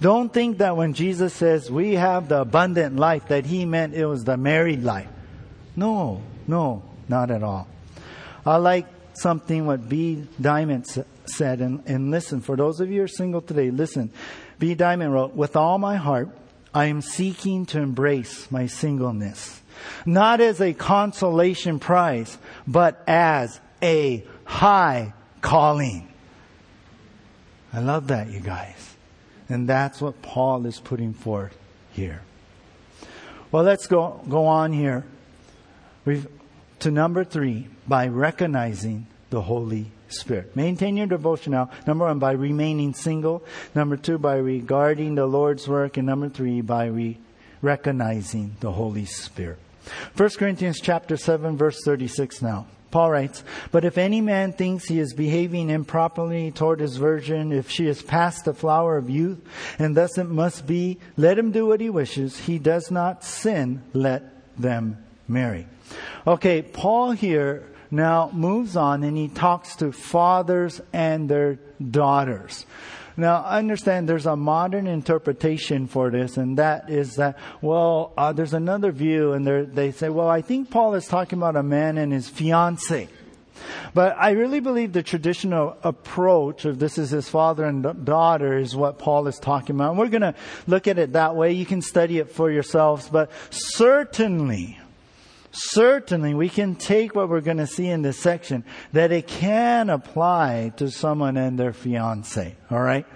[0.00, 4.06] Don't think that when Jesus says we have the abundant life that he meant it
[4.06, 5.08] was the married life.
[5.76, 7.68] No, no, not at all.
[8.44, 10.24] I like something what B.
[10.40, 10.86] Diamond
[11.26, 14.10] said, and, and listen, for those of you who are single today, listen.
[14.58, 14.74] B.
[14.74, 16.28] Diamond wrote, With all my heart,
[16.74, 19.60] I am seeking to embrace my singleness,
[20.04, 26.08] not as a consolation prize, but as a high calling.
[27.72, 28.87] I love that, you guys.
[29.48, 31.56] And that's what Paul is putting forth
[31.92, 32.22] here.
[33.50, 35.04] Well, let's go, go on here
[36.08, 36.26] We've,
[36.78, 40.56] to number three by recognizing the Holy Spirit.
[40.56, 41.68] Maintain your devotion now.
[41.86, 43.44] Number one, by remaining single.
[43.74, 45.98] Number two, by regarding the Lord's work.
[45.98, 47.18] And number three, by re-
[47.60, 49.58] recognizing the Holy Spirit.
[50.16, 52.66] 1 Corinthians chapter 7 verse 36 now.
[52.90, 57.70] Paul writes, But if any man thinks he is behaving improperly toward his virgin, if
[57.70, 59.38] she is past the flower of youth,
[59.78, 62.38] and thus it must be, let him do what he wishes.
[62.38, 64.22] He does not sin, let
[64.58, 65.66] them marry.
[66.26, 71.58] Okay, Paul here now moves on and he talks to fathers and their
[71.90, 72.66] daughters.
[73.18, 78.32] Now, I understand there's a modern interpretation for this, and that is that, well, uh,
[78.32, 81.98] there's another view, and they say, well, I think Paul is talking about a man
[81.98, 83.08] and his fiance.
[83.92, 88.76] But I really believe the traditional approach of this is his father and daughter is
[88.76, 89.90] what Paul is talking about.
[89.90, 90.36] And we're going to
[90.68, 91.50] look at it that way.
[91.50, 94.77] You can study it for yourselves, but certainly,
[95.50, 99.90] certainly we can take what we're going to see in this section that it can
[99.90, 102.56] apply to someone and their fiance.
[102.70, 103.06] All right.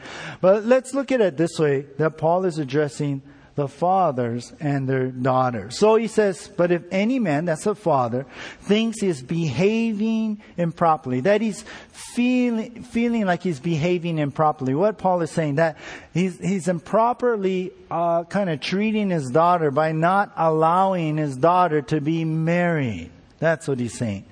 [0.41, 3.23] But let's look at it this way that Paul is addressing
[3.55, 5.79] the fathers and their daughters.
[5.79, 8.27] So he says, but if any man, that's a father,
[8.61, 15.31] thinks he's behaving improperly, that he's feeling, feeling like he's behaving improperly, what Paul is
[15.31, 15.77] saying, that
[16.15, 22.01] he's, he's improperly, uh, kind of treating his daughter by not allowing his daughter to
[22.01, 23.11] be married.
[23.39, 24.25] That's what he's saying.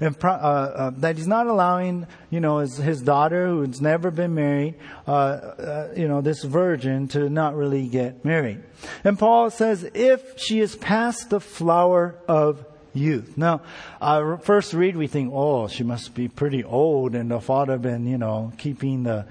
[0.00, 4.34] And, uh, uh, that he's not allowing, you know, his, his daughter who's never been
[4.34, 4.74] married,
[5.06, 8.62] uh, uh, you know, this virgin to not really get married.
[9.04, 12.64] And Paul says, if she is past the flower of
[12.96, 13.36] youth.
[13.36, 13.60] Now,
[14.00, 18.06] uh, first read, we think, oh, she must be pretty old, and the father been,
[18.06, 19.26] you know, keeping the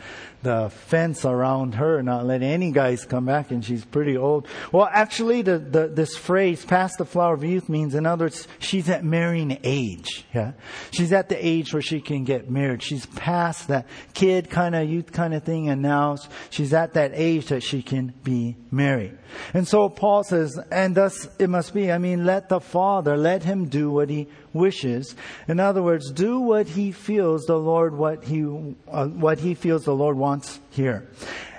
[0.46, 4.48] the fence around her, not letting any guys come back, and she's pretty old.
[4.72, 8.48] Well, actually, the, the this phrase "past the flower of youth" means, in other words,
[8.60, 10.24] she's at marrying age.
[10.34, 10.54] Yeah,
[10.92, 12.84] she's at the age where she can get married.
[12.84, 16.18] She's past that kid kind of youth kind of thing, and now
[16.52, 19.18] she's at that age that she can be married.
[19.54, 21.92] And so Paul says, and thus it must be.
[21.92, 25.16] I mean, let the father let him do what he wishes.
[25.48, 28.42] In other words, do what he feels the Lord, what he,
[28.88, 31.08] uh, what he feels the Lord wants here.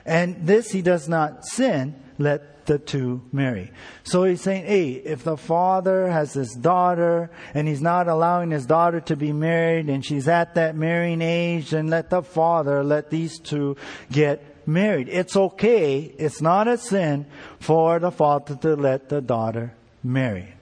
[0.05, 3.70] And this he does not sin, let the two marry.
[4.03, 8.66] So he's saying, hey, if the father has his daughter and he's not allowing his
[8.66, 13.11] daughter to be married and she's at that marrying age, then let the father let
[13.11, 13.76] these two
[14.11, 15.09] get married.
[15.09, 16.01] It's okay.
[16.18, 17.26] It's not a sin
[17.61, 20.53] for the father to let the daughter marry.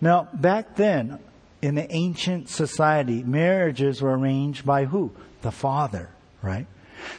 [0.00, 1.18] Now, back then,
[1.62, 5.12] in the ancient society, marriages were arranged by who?
[5.42, 6.10] The father,
[6.42, 6.66] right?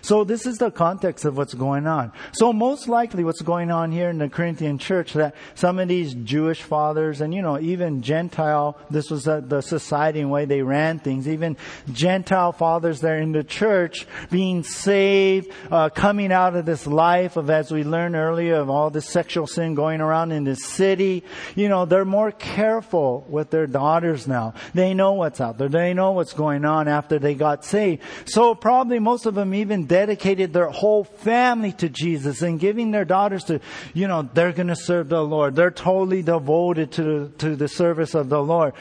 [0.02, 2.12] So this is the context of what's going on.
[2.34, 6.14] So most likely what's going on here in the Corinthian church that some of these
[6.14, 10.62] Jewish fathers and, you know, even Gentile, this was the, the society and way they
[10.62, 11.58] ran things, even
[11.92, 17.50] Gentile fathers there in the church being saved, uh, coming out of this life of,
[17.50, 21.24] as we learned earlier, of all this sexual sin going around in the city.
[21.56, 24.54] You know, they're more careful with their daughters now.
[24.74, 25.70] They know what's out there.
[25.70, 28.02] They know what's going on after they got saved.
[28.26, 32.92] So probably most of them even even dedicated their whole family to Jesus and giving
[32.92, 33.62] their daughters to,
[33.94, 35.56] you know, they're going to serve the Lord.
[35.56, 38.74] They're totally devoted to, to the service of the Lord.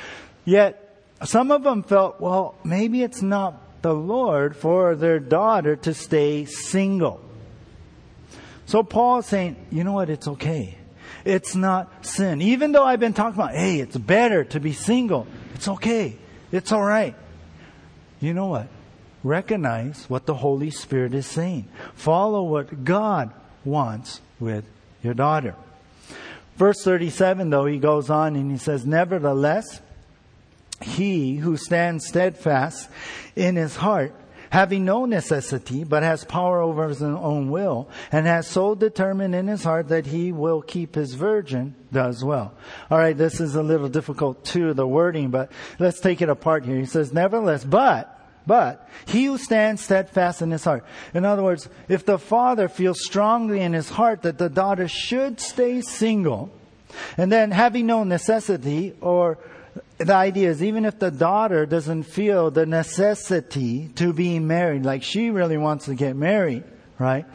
[0.45, 5.95] Yet, some of them felt, well, maybe it's not the Lord for their daughter to
[5.95, 7.21] stay single.
[8.67, 10.11] So Paul is saying, you know what?
[10.11, 10.77] It's okay.
[11.25, 12.43] It's not sin.
[12.43, 15.29] Even though I've been talking about, hey, it's better to be single.
[15.55, 16.17] It's okay.
[16.51, 17.15] It's alright.
[18.21, 18.69] You know what?
[19.23, 21.69] Recognize what the Holy Spirit is saying.
[21.95, 23.33] Follow what God
[23.65, 24.65] wants with
[25.03, 25.55] your daughter.
[26.57, 29.81] Verse 37 though, he goes on and he says, Nevertheless,
[30.83, 32.89] he who stands steadfast
[33.37, 34.15] in his heart,
[34.51, 39.47] having no necessity, but has power over his own will, and has so determined in
[39.47, 42.53] his heart that he will keep his virgin, does well.
[42.91, 46.77] Alright, this is a little difficult too, the wording, but let's take it apart here.
[46.77, 50.85] He says, nevertheless, but, but he who stands steadfast in his heart.
[51.15, 55.41] In other words, if the father feels strongly in his heart that the daughter should
[55.41, 56.51] stay single,
[57.17, 59.39] and then having no necessity, or
[59.99, 65.03] the idea is even if the daughter doesn't feel the necessity to be married, like
[65.03, 66.65] she really wants to get married,
[66.99, 67.27] right?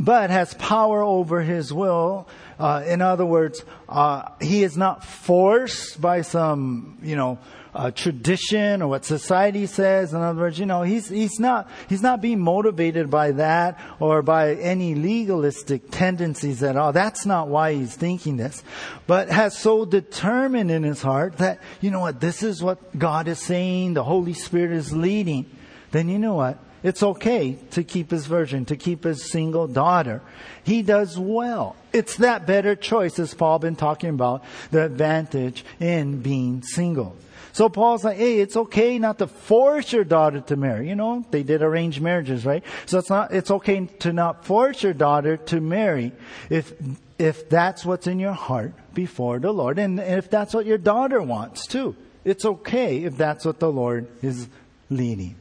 [0.00, 2.28] But has power over his will.
[2.58, 7.38] Uh, in other words, uh, he is not forced by some, you know,
[7.74, 10.12] uh, tradition or what society says.
[10.12, 14.22] In other words, you know, he's, he's not, he's not being motivated by that or
[14.22, 16.92] by any legalistic tendencies at all.
[16.92, 18.64] That's not why he's thinking this,
[19.06, 23.28] but has so determined in his heart that, you know what, this is what God
[23.28, 25.48] is saying, the Holy Spirit is leading.
[25.92, 26.58] Then you know what?
[26.82, 30.22] It's okay to keep his virgin, to keep his single daughter.
[30.62, 31.76] He does well.
[31.92, 37.16] It's that better choice, as Paul been talking about, the advantage in being single.
[37.52, 40.88] So Paul's like, hey, it's okay not to force your daughter to marry.
[40.88, 42.62] You know, they did arranged marriages, right?
[42.86, 46.12] So it's not, it's okay to not force your daughter to marry
[46.50, 46.72] if,
[47.18, 51.20] if that's what's in your heart before the Lord and if that's what your daughter
[51.20, 51.96] wants too.
[52.24, 54.48] It's okay if that's what the Lord is
[54.90, 55.34] leading.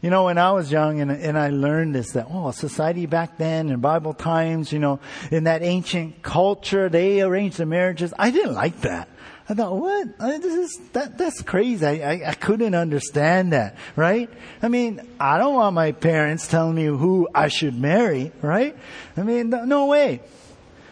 [0.00, 3.36] You know, when I was young and, and I learned this, that, oh, society back
[3.36, 5.00] then in Bible times, you know,
[5.32, 8.14] in that ancient culture, they arranged the marriages.
[8.16, 9.08] I didn't like that.
[9.48, 10.18] I thought, what?
[10.18, 11.84] This is, that, that's crazy.
[11.84, 14.30] I, I, I couldn't understand that, right?
[14.62, 18.76] I mean, I don't want my parents telling me who I should marry, right?
[19.16, 20.20] I mean, no way.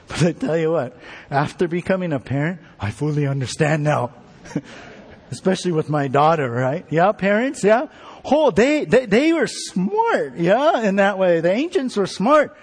[0.09, 0.97] But I tell you what,
[1.33, 4.13] after becoming a parent, I fully understand now.
[5.33, 6.87] Especially with my daughter, right?
[6.91, 7.89] Yeah, parents, yeah?
[8.27, 11.41] whole, they, they, they were smart, yeah, in that way.
[11.41, 12.57] The ancients were smart.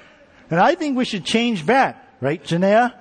[0.50, 2.94] And I think we should change back, right, Janaea?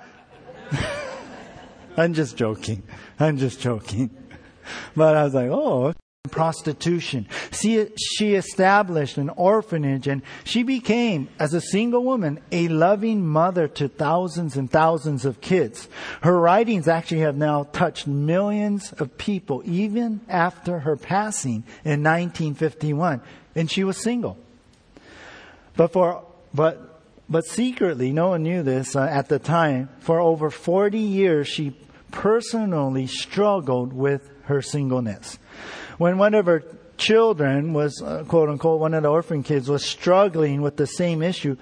[1.97, 2.83] I'm just joking.
[3.19, 4.09] I'm just joking.
[4.95, 5.92] But I was like, oh,
[6.31, 7.27] prostitution.
[7.51, 13.67] She, she established an orphanage and she became, as a single woman, a loving mother
[13.67, 15.89] to thousands and thousands of kids.
[16.21, 23.19] Her writings actually have now touched millions of people, even after her passing in 1951.
[23.53, 24.37] And she was single.
[25.75, 30.49] But for, but, but secretly, no one knew this uh, at the time, for over
[30.49, 31.75] 40 years she
[32.11, 35.37] personally struggled with her singleness
[36.03, 36.61] when one of her
[36.97, 41.23] children was, uh, quote unquote, one of the orphan kids was struggling with the same
[41.23, 41.55] issue,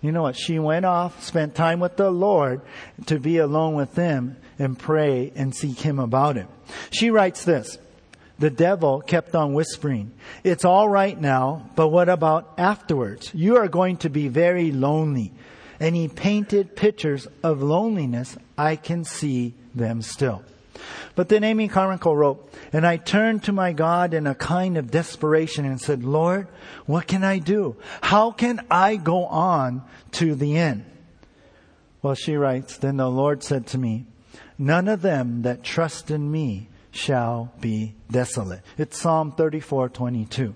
[0.00, 0.36] you know what?
[0.36, 2.60] She went off, spent time with the Lord
[3.06, 6.46] to be alone with Him and pray and seek Him about it.
[6.92, 7.76] She writes this.
[8.38, 10.12] The devil kept on whispering,
[10.44, 13.32] it's all right now, but what about afterwards?
[13.34, 15.32] You are going to be very lonely.
[15.80, 18.36] And he painted pictures of loneliness.
[18.56, 20.44] I can see them still.
[21.14, 24.90] But then Amy Carmichael wrote, and I turned to my God in a kind of
[24.90, 26.48] desperation and said, Lord,
[26.86, 27.76] what can I do?
[28.02, 30.84] How can I go on to the end?
[32.02, 34.06] Well, she writes, then the Lord said to me,
[34.56, 38.60] none of them that trust in me shall be desolate.
[38.76, 40.54] It's Psalm 34, 22.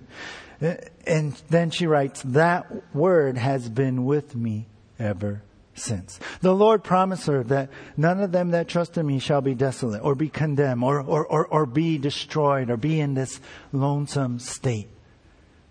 [0.60, 0.74] Uh,
[1.06, 4.66] and then she writes, that word has been with me
[4.98, 5.42] ever
[5.74, 6.20] since.
[6.40, 10.02] The Lord promised her that none of them that trust in me shall be desolate
[10.02, 13.40] or be condemned or, or, or, or be destroyed or be in this
[13.72, 14.88] lonesome state.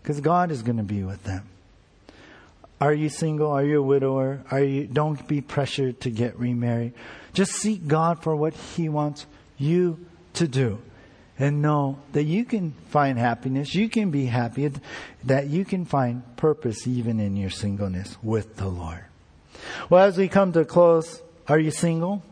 [0.01, 1.47] Because God is going to be with them.
[2.79, 3.51] Are you single?
[3.51, 4.43] Are you a widower?
[4.49, 6.93] Are you, don't be pressured to get remarried.
[7.33, 9.27] Just seek God for what He wants
[9.59, 10.79] you to do.
[11.37, 14.71] And know that you can find happiness, you can be happy,
[15.23, 19.05] that you can find purpose even in your singleness with the Lord.
[19.89, 22.23] Well, as we come to a close, are you single?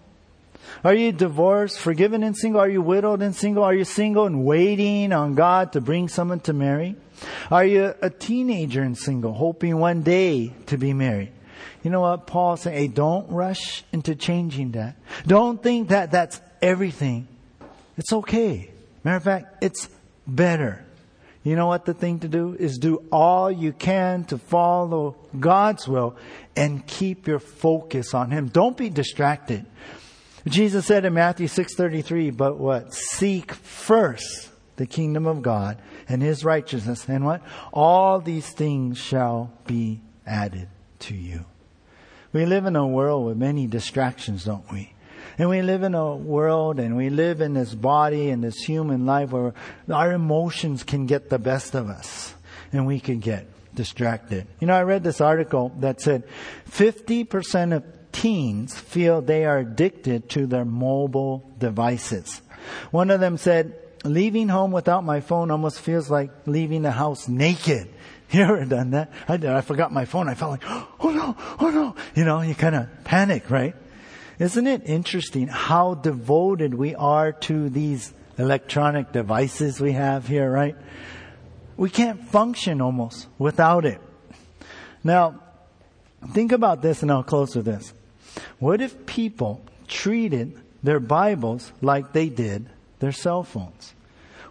[0.84, 2.62] Are you divorced, forgiven and single?
[2.62, 3.64] Are you widowed and single?
[3.64, 6.96] Are you single and waiting on God to bring someone to marry?
[7.52, 11.32] Are you a teenager and single, hoping one day to be married?
[11.84, 12.78] You know what Paul saying?
[12.78, 14.96] Hey, don't rush into changing that.
[15.26, 17.28] Don't think that that's everything.
[17.98, 18.70] It's okay.
[19.04, 19.90] Matter of fact, it's
[20.28, 20.86] better.
[21.44, 25.88] You know what the thing to do is do all you can to follow God's
[25.88, 26.18] will
[26.56, 28.50] and keep your focus on Him.
[28.50, 29.66] Don't be distracted.
[30.48, 32.94] Jesus said in Matthew 6:33, but what?
[32.94, 35.78] Seek first the kingdom of God
[36.08, 37.42] and his righteousness and what?
[37.74, 40.70] All these things shall be added
[41.00, 41.46] to you.
[42.32, 44.94] We live in a world with many distractions, don't we?
[45.40, 49.06] And we live in a world and we live in this body and this human
[49.06, 49.54] life where
[49.90, 52.34] our emotions can get the best of us
[52.74, 54.48] and we can get distracted.
[54.60, 56.26] You know, I read this article that said
[56.70, 62.42] 50% of teens feel they are addicted to their mobile devices.
[62.92, 67.28] One of them said, leaving home without my phone almost feels like leaving the house
[67.28, 67.88] naked.
[68.32, 69.12] You ever done that?
[69.28, 69.50] I did.
[69.50, 70.30] I forgot my phone.
[70.30, 70.62] I felt like,
[71.00, 71.96] oh no, oh no.
[72.14, 73.74] You know, you kind of panic, right?
[74.40, 80.78] Isn't it interesting how devoted we are to these electronic devices we have here, right?
[81.76, 84.00] We can't function almost without it.
[85.04, 85.42] Now,
[86.32, 87.94] think about this and I'll close with this.
[88.60, 92.70] What if people treated their Bibles like they did
[93.00, 93.94] their cell phones?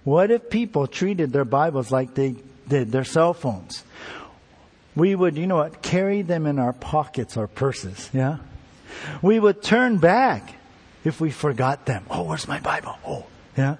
[0.04, 2.36] What if people treated their Bibles like they
[2.68, 3.84] did their cell phones?
[4.94, 8.38] We would, you know what, carry them in our pockets or purses, yeah?
[9.22, 10.54] We would turn back
[11.04, 12.04] if we forgot them.
[12.10, 12.96] Oh, where's my Bible?
[13.06, 13.26] Oh,
[13.56, 13.76] yeah.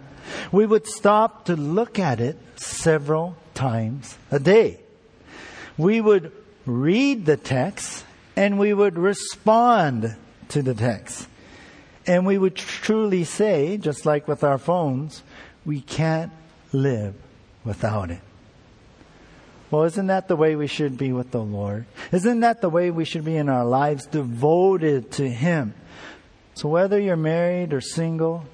[0.52, 4.80] We would stop to look at it several times a day.
[5.76, 6.32] We would
[6.66, 8.04] read the text
[8.36, 10.16] and we would respond
[10.50, 11.26] to the text.
[12.06, 15.22] And we would truly say, just like with our phones,
[15.66, 16.32] we can't
[16.72, 17.14] live
[17.64, 18.20] without it.
[19.70, 21.84] Well, isn't that the way we should be with the Lord?
[22.10, 25.74] Isn't that the way we should be in our lives, devoted to Him?
[26.54, 28.44] So whether you're married or single,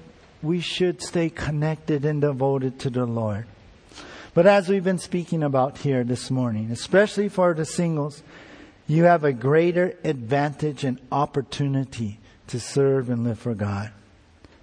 [0.43, 3.47] we should stay connected and devoted to the Lord.
[4.33, 8.21] But as we've been speaking about here this morning, especially for the singles,
[8.85, 13.91] you have a greater advantage and opportunity to serve and live for God.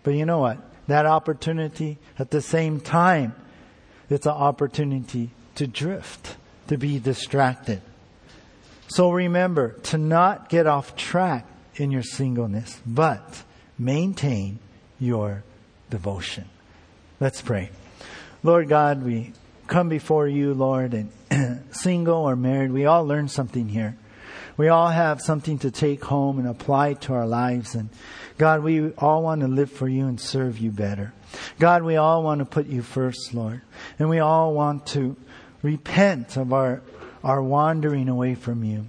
[0.02, 0.58] But you know what?
[0.88, 3.34] That opportunity at the same time,
[4.10, 6.36] it's an opportunity to drift
[6.68, 7.80] to be distracted.
[8.88, 11.46] So remember to not get off track
[11.76, 13.42] in your singleness, but
[13.78, 14.58] maintain
[14.98, 15.42] your
[15.90, 16.44] devotion.
[17.20, 17.70] Let's pray.
[18.42, 19.32] Lord God, we
[19.66, 23.96] come before you, Lord, and single or married, we all learn something here.
[24.56, 27.74] We all have something to take home and apply to our lives.
[27.74, 27.88] And
[28.36, 31.14] God, we all want to live for you and serve you better.
[31.58, 33.62] God, we all want to put you first, Lord.
[33.98, 35.16] And we all want to
[35.62, 36.82] repent of our,
[37.24, 38.86] our wandering away from you,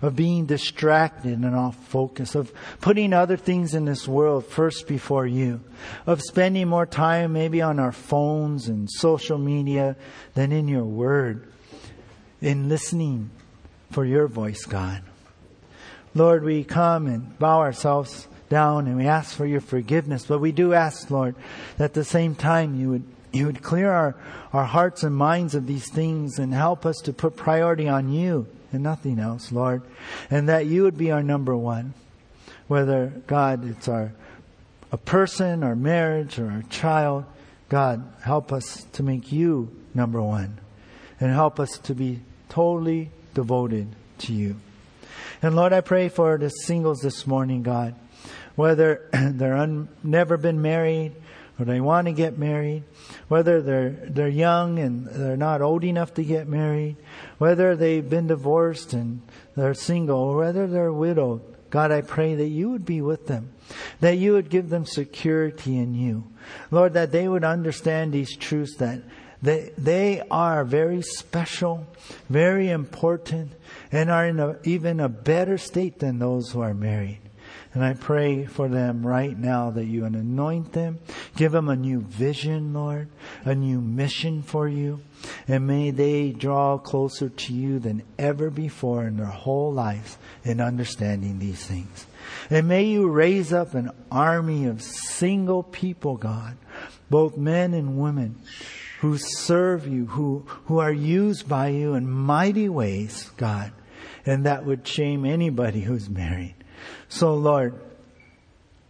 [0.00, 5.26] of being distracted and off focus, of putting other things in this world first before
[5.26, 5.60] you,
[6.06, 9.96] of spending more time maybe on our phones and social media
[10.34, 11.46] than in your word,
[12.40, 13.30] in listening
[13.90, 15.02] for your voice, God.
[16.14, 20.52] Lord, we come and bow ourselves down and we ask for your forgiveness, but we
[20.52, 21.34] do ask, Lord,
[21.78, 24.14] that at the same time you would you would clear our,
[24.52, 28.46] our hearts and minds of these things and help us to put priority on you
[28.72, 29.82] and nothing else, Lord.
[30.30, 31.94] And that you would be our number one.
[32.68, 34.12] Whether, God, it's our,
[34.90, 37.24] a person, our marriage, or our child,
[37.68, 40.58] God, help us to make you number one.
[41.20, 44.56] And help us to be totally devoted to you.
[45.40, 47.94] And Lord, I pray for the singles this morning, God.
[48.54, 51.12] Whether they're un, never been married,
[51.62, 52.82] or they want to get married,
[53.28, 56.96] whether they're, they're young and they're not old enough to get married,
[57.38, 59.22] whether they've been divorced and
[59.56, 61.40] they're single, or whether they're widowed.
[61.70, 63.52] God, I pray that you would be with them,
[64.00, 66.24] that you would give them security in you.
[66.72, 69.00] Lord, that they would understand these truths that
[69.40, 71.86] they, they are very special,
[72.28, 73.52] very important,
[73.92, 77.20] and are in a, even a better state than those who are married.
[77.74, 80.98] And I pray for them right now that you anoint them,
[81.36, 83.08] give them a new vision, Lord,
[83.46, 85.00] a new mission for you,
[85.48, 90.60] and may they draw closer to you than ever before in their whole lives in
[90.60, 92.06] understanding these things.
[92.50, 96.58] And may you raise up an army of single people, God,
[97.08, 98.38] both men and women,
[99.00, 103.72] who serve you, who, who are used by you in mighty ways, God,
[104.26, 106.54] and that would shame anybody who's married.
[107.08, 107.80] So, Lord,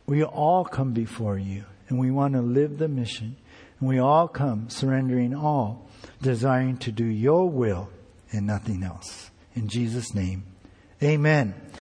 [0.06, 3.36] we all come before you and we want to live the mission.
[3.80, 5.88] And we all come surrendering all,
[6.20, 7.90] desiring to do your will
[8.30, 9.30] and nothing else.
[9.54, 10.44] In Jesus' name,
[11.02, 11.61] amen.